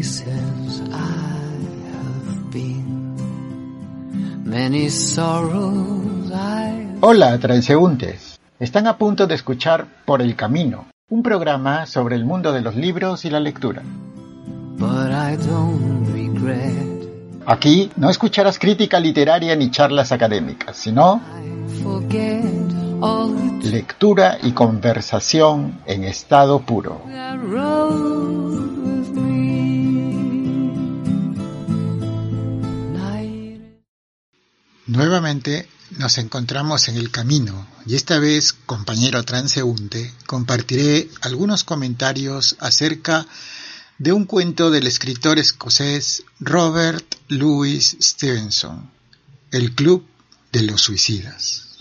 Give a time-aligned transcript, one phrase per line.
[0.00, 1.60] Places I
[1.92, 3.14] have been,
[4.44, 8.38] many sorrows I Hola, transeúntes.
[8.58, 12.76] Están a punto de escuchar Por el Camino, un programa sobre el mundo de los
[12.76, 13.82] libros y la lectura.
[14.78, 17.44] but I don't regret.
[17.44, 21.20] Aquí no escucharás crítica literaria ni charlas académicas, sino
[23.62, 27.02] lectura y conversación en estado puro.
[34.90, 43.24] Nuevamente nos encontramos en el camino y esta vez, compañero transeúnte, compartiré algunos comentarios acerca
[43.98, 48.90] de un cuento del escritor escocés Robert Louis Stevenson,
[49.52, 50.04] El Club
[50.50, 51.78] de los Suicidas.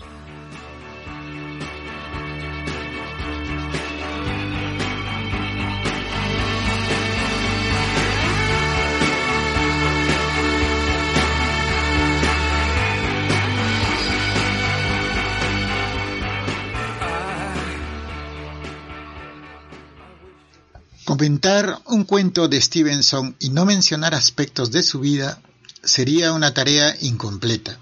[21.20, 25.42] Comentar un cuento de Stevenson y no mencionar aspectos de su vida
[25.84, 27.78] sería una tarea incompleta.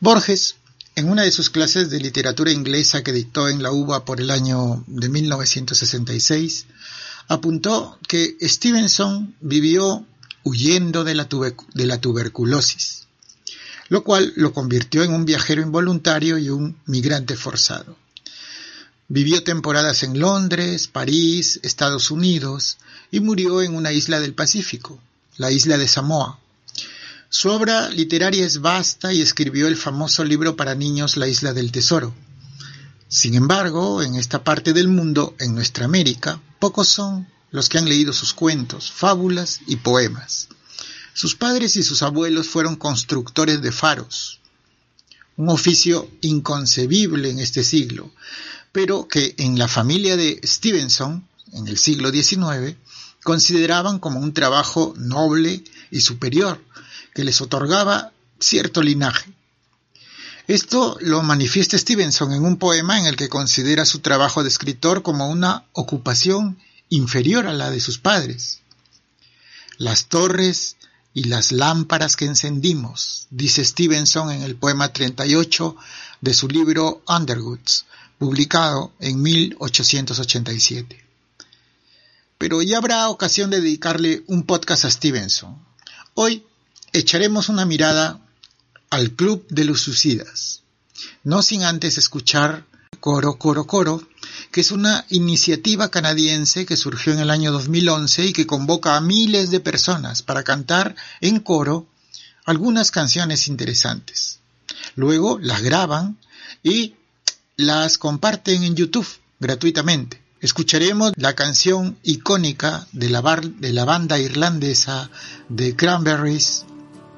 [0.00, 0.56] Borges,
[0.94, 4.30] en una de sus clases de literatura inglesa que dictó en la UBA por el
[4.30, 6.66] año de 1966,
[7.26, 10.04] apuntó que Stevenson vivió
[10.44, 13.06] huyendo de la, tube- de la tuberculosis,
[13.88, 17.96] lo cual lo convirtió en un viajero involuntario y un migrante forzado.
[19.14, 22.78] Vivió temporadas en Londres, París, Estados Unidos
[23.10, 24.98] y murió en una isla del Pacífico,
[25.36, 26.38] la isla de Samoa.
[27.28, 31.72] Su obra literaria es vasta y escribió el famoso libro para niños La isla del
[31.72, 32.14] tesoro.
[33.06, 37.90] Sin embargo, en esta parte del mundo, en nuestra América, pocos son los que han
[37.90, 40.48] leído sus cuentos, fábulas y poemas.
[41.12, 44.40] Sus padres y sus abuelos fueron constructores de faros,
[45.36, 48.10] un oficio inconcebible en este siglo,
[48.72, 52.76] pero que en la familia de Stevenson, en el siglo XIX,
[53.22, 56.60] consideraban como un trabajo noble y superior,
[57.14, 59.30] que les otorgaba cierto linaje.
[60.48, 65.02] Esto lo manifiesta Stevenson en un poema en el que considera su trabajo de escritor
[65.02, 66.58] como una ocupación
[66.88, 68.60] inferior a la de sus padres.
[69.78, 70.76] Las torres
[71.14, 75.76] y las lámparas que encendimos, dice Stevenson en el poema 38
[76.20, 77.84] de su libro Underwoods,
[78.22, 81.04] publicado en 1887.
[82.38, 85.58] Pero ya habrá ocasión de dedicarle un podcast a Stevenson.
[86.14, 86.46] Hoy
[86.92, 88.20] echaremos una mirada
[88.90, 90.62] al Club de los Suicidas,
[91.24, 92.64] no sin antes escuchar
[93.00, 94.06] Coro Coro Coro,
[94.52, 99.00] que es una iniciativa canadiense que surgió en el año 2011 y que convoca a
[99.00, 101.88] miles de personas para cantar en coro
[102.44, 104.38] algunas canciones interesantes.
[104.94, 106.18] Luego las graban
[106.62, 106.94] y
[107.56, 109.06] las comparten en YouTube
[109.40, 110.22] gratuitamente.
[110.40, 115.10] Escucharemos la canción icónica de la, bar- de la banda irlandesa
[115.48, 116.64] de Cranberries,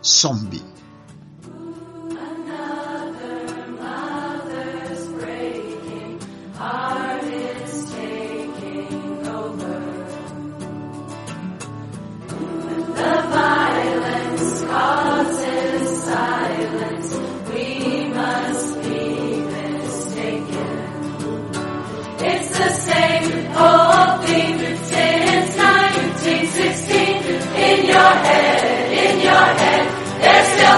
[0.03, 0.62] Zombie.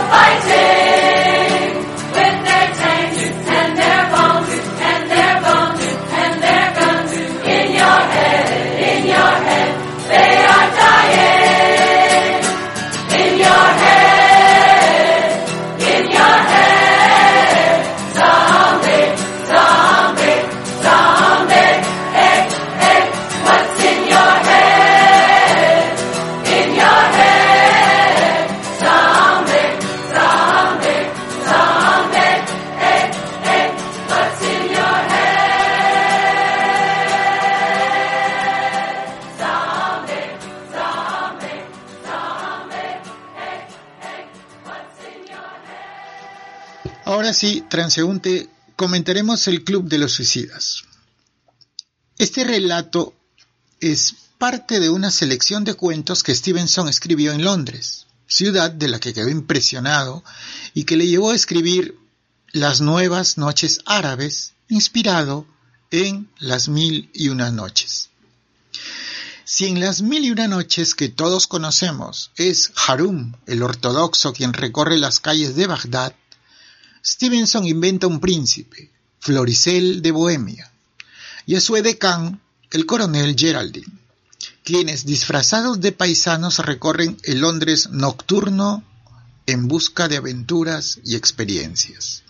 [0.08, 0.45] fight.
[47.38, 50.84] Sí, transeúnte, comentaremos el Club de los Suicidas.
[52.16, 53.12] Este relato
[53.78, 59.00] es parte de una selección de cuentos que Stevenson escribió en Londres, ciudad de la
[59.00, 60.24] que quedó impresionado
[60.72, 61.98] y que le llevó a escribir
[62.52, 65.46] Las Nuevas Noches Árabes, inspirado
[65.90, 68.08] en Las Mil y Una Noches.
[69.44, 74.54] Si en las mil y una noches que todos conocemos es Harum, el ortodoxo, quien
[74.54, 76.14] recorre las calles de Bagdad,
[77.06, 80.72] Stevenson inventa un príncipe, Floricel de Bohemia,
[81.46, 82.40] y a su edecán,
[82.72, 83.92] el coronel Geraldine,
[84.64, 88.82] quienes disfrazados de paisanos recorren el Londres nocturno
[89.46, 92.24] en busca de aventuras y experiencias.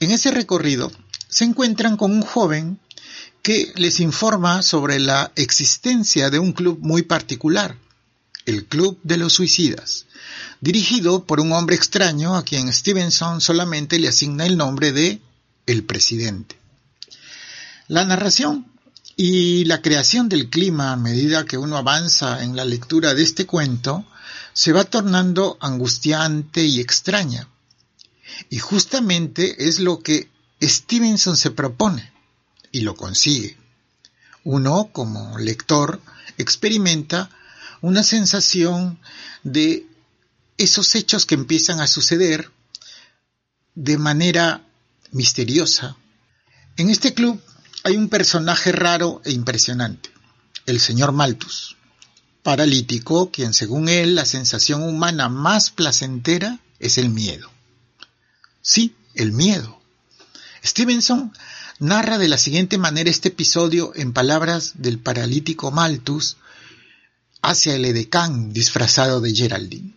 [0.00, 0.90] En ese recorrido
[1.28, 2.80] se encuentran con un joven
[3.42, 7.76] que les informa sobre la existencia de un club muy particular,
[8.46, 10.06] el Club de los Suicidas,
[10.60, 15.20] dirigido por un hombre extraño a quien Stevenson solamente le asigna el nombre de
[15.66, 16.56] el presidente.
[17.88, 18.66] La narración
[19.16, 23.46] y la creación del clima a medida que uno avanza en la lectura de este
[23.46, 24.06] cuento
[24.52, 27.48] se va tornando angustiante y extraña.
[28.50, 30.30] Y justamente es lo que
[30.60, 32.12] Stevenson se propone
[32.70, 33.56] y lo consigue.
[34.44, 36.00] Uno, como lector,
[36.38, 37.30] experimenta
[37.82, 38.98] una sensación
[39.42, 39.86] de
[40.56, 42.50] esos hechos que empiezan a suceder
[43.74, 44.64] de manera
[45.10, 45.96] misteriosa.
[46.76, 47.40] En este club
[47.84, 50.10] hay un personaje raro e impresionante,
[50.66, 51.76] el señor Malthus,
[52.42, 57.50] paralítico, quien según él la sensación humana más placentera es el miedo.
[58.62, 59.80] Sí, el miedo.
[60.64, 61.32] Stevenson
[61.80, 66.36] narra de la siguiente manera este episodio en palabras del paralítico Malthus
[67.42, 69.94] hacia el edecán disfrazado de Geraldine.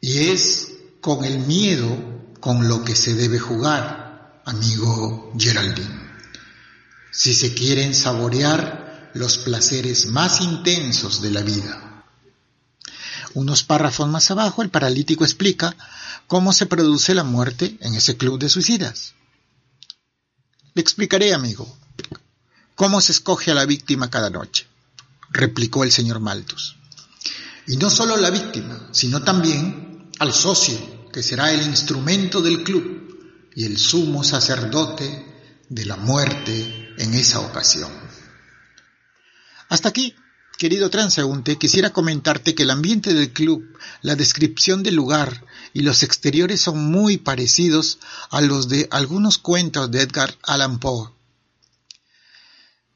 [0.00, 0.68] Y es
[1.00, 1.96] con el miedo
[2.40, 6.10] con lo que se debe jugar, amigo Geraldine.
[7.10, 12.04] Si se quieren saborear los placeres más intensos de la vida.
[13.34, 15.74] Unos párrafos más abajo, el paralítico explica
[16.26, 19.14] cómo se produce la muerte en ese club de suicidas.
[20.74, 21.76] Le explicaré, amigo,
[22.74, 24.66] cómo se escoge a la víctima cada noche,
[25.32, 26.76] replicó el señor Malthus.
[27.66, 33.50] Y no solo la víctima, sino también al socio, que será el instrumento del club
[33.54, 35.26] y el sumo sacerdote
[35.68, 37.90] de la muerte en esa ocasión.
[39.68, 40.14] Hasta aquí,
[40.58, 43.64] querido transeúnte, quisiera comentarte que el ambiente del club,
[44.00, 47.98] la descripción del lugar y los exteriores son muy parecidos
[48.30, 51.10] a los de algunos cuentos de Edgar Allan Poe.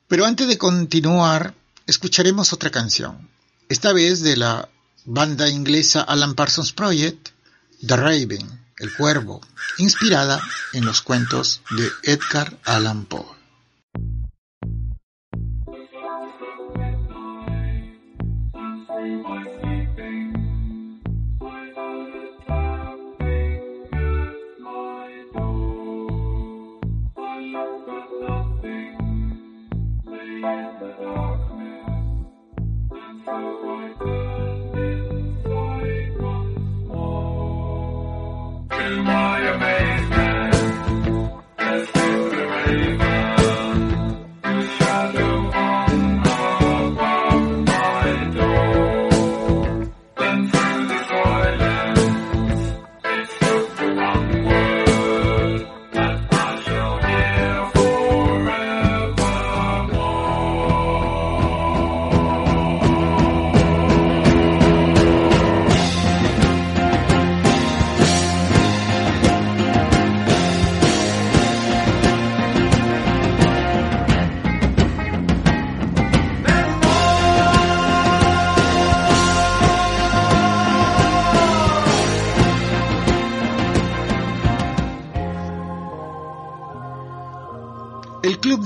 [0.08, 1.54] Pero antes de continuar,
[1.86, 3.28] escucharemos otra canción,
[3.68, 4.68] esta vez de la
[5.04, 7.30] banda inglesa Alan Parsons Project,
[7.86, 9.40] The Raven, El Cuervo,
[9.78, 10.40] inspirada
[10.72, 13.35] en los cuentos de Edgar Allan Poe.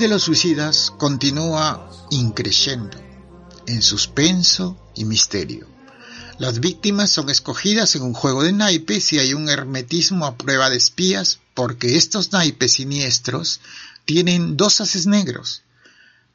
[0.00, 2.96] De los Suicidas continúa increyendo
[3.66, 5.68] en suspenso y misterio.
[6.38, 10.70] Las víctimas son escogidas en un juego de naipes y hay un hermetismo a prueba
[10.70, 13.60] de espías porque estos naipes siniestros
[14.06, 15.64] tienen dos haces negros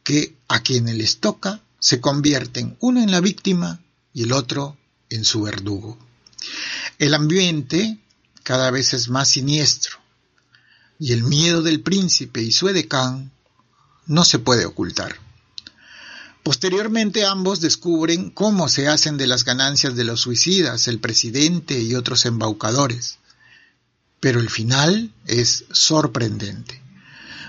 [0.04, 3.82] que a quienes les toca se convierten uno en la víctima
[4.14, 4.78] y el otro
[5.10, 5.98] en su verdugo.
[7.00, 7.98] El ambiente
[8.44, 9.98] cada vez es más siniestro
[11.00, 13.32] y el miedo del príncipe y su edecán
[14.08, 15.16] no se puede ocultar.
[16.44, 21.96] Posteriormente ambos descubren cómo se hacen de las ganancias de los suicidas, el presidente y
[21.96, 23.18] otros embaucadores.
[24.20, 26.82] pero el final es sorprendente.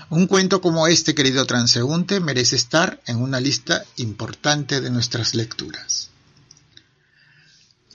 [0.09, 6.09] Un cuento como este, querido transeúnte, merece estar en una lista importante de nuestras lecturas.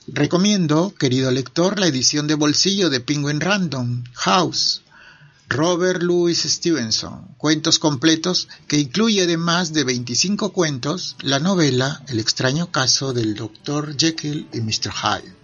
[0.07, 4.82] Recomiendo, querido lector, la edición de bolsillo de Penguin Random House,
[5.53, 12.71] Robert Louis Stevenson, cuentos completos que incluye además de 25 cuentos la novela El extraño
[12.71, 13.95] caso del Dr.
[13.95, 14.91] Jekyll y Mr.
[14.91, 15.35] Hyde.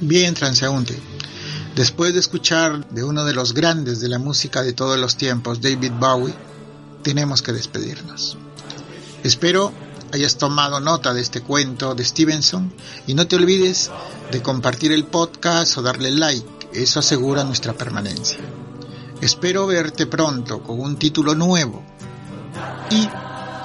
[0.00, 0.96] Bien, transeúnte.
[1.74, 5.60] Después de escuchar de uno de los grandes de la música de todos los tiempos,
[5.60, 6.34] David Bowie,
[7.02, 8.38] tenemos que despedirnos.
[9.24, 9.72] Espero
[10.14, 12.72] hayas tomado nota de este cuento de Stevenson
[13.08, 13.90] y no te olvides
[14.30, 18.38] de compartir el podcast o darle like, eso asegura nuestra permanencia.
[19.20, 21.82] Espero verte pronto con un título nuevo
[22.90, 23.08] y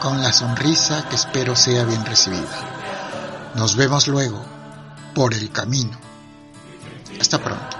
[0.01, 3.51] con la sonrisa que espero sea bien recibida.
[3.55, 4.43] Nos vemos luego
[5.13, 5.99] por el camino.
[7.19, 7.78] Hasta pronto.